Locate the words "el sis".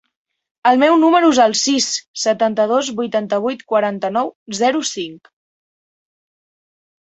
1.43-1.89